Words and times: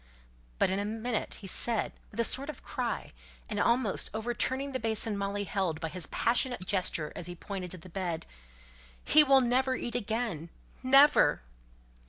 But 0.57 0.71
in 0.71 0.79
a 0.79 0.83
minute 0.85 1.35
he 1.41 1.45
said, 1.45 1.93
with 2.09 2.19
a 2.19 2.23
sort 2.23 2.49
of 2.49 2.63
cry, 2.63 3.11
and 3.47 3.59
almost 3.59 4.09
overturning 4.15 4.71
the 4.71 4.79
basin 4.79 5.15
Molly 5.15 5.43
held, 5.43 5.79
by 5.79 5.89
his 5.89 6.07
passionate 6.07 6.65
gesture 6.65 7.13
as 7.15 7.27
he 7.27 7.35
pointed 7.35 7.69
to 7.69 7.77
the 7.77 7.87
bed, 7.87 8.25
"He 9.05 9.23
will 9.23 9.41
never 9.41 9.75
eat 9.75 9.93
again 9.93 10.49
never." 10.81 11.43